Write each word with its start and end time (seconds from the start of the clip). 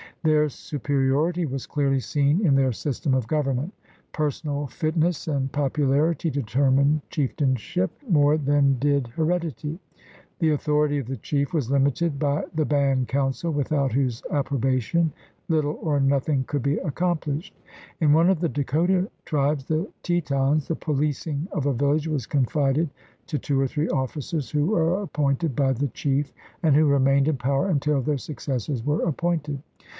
Their 0.23 0.49
superiority 0.49 1.45
was 1.45 1.65
clearly 1.67 1.99
seen 1.99 2.45
in 2.45 2.55
their 2.55 2.71
system 2.71 3.13
of 3.13 3.27
government. 3.27 3.73
Personal 4.13 4.65
fitness 4.67 5.27
and 5.27 5.51
pop 5.51 5.73
ularity 5.73 6.31
determined 6.31 7.01
chieftainship 7.09 7.91
more 8.09 8.37
than 8.37 8.77
did 8.79 9.07
156 9.07 9.11
THE 9.11 9.19
RED 9.21 9.43
MAN'S 9.43 9.53
CONTINENT 9.53 9.81
heredity. 10.37 10.37
The 10.39 10.49
authority 10.53 10.97
of 10.99 11.07
the 11.07 11.17
chief 11.17 11.53
was 11.53 11.67
hmited 11.69 12.19
by 12.19 12.45
the 12.53 12.65
Band 12.65 13.07
Council, 13.09 13.51
without 13.51 13.91
whose 13.93 14.21
approbation 14.31 15.11
Httle 15.49 15.77
or 15.83 15.99
nothing 15.99 16.43
could 16.45 16.63
be 16.63 16.77
accomplished. 16.77 17.55
In 17.99 18.13
one 18.13 18.29
of 18.29 18.39
the 18.41 18.49
Dakota 18.49 19.07
tribes, 19.25 19.65
the 19.65 19.87
Tetons, 20.03 20.67
the 20.67 20.75
pohcing 20.75 21.47
of 21.51 21.65
a 21.67 21.73
village 21.73 22.07
was 22.07 22.27
confided 22.27 22.89
to 23.27 23.39
two 23.39 23.59
or 23.59 23.67
three 23.67 23.89
officers 23.89 24.49
who 24.51 24.67
were 24.67 25.01
appointed 25.01 25.55
by 25.55 25.73
the 25.73 25.87
chief 25.89 26.31
and 26.61 26.75
who 26.75 26.85
remained 26.85 27.27
in 27.27 27.37
power 27.37 27.69
until 27.69 28.01
their 28.01 28.17
successors 28.19 28.83
were 28.83 29.01
appointed. 29.03 29.61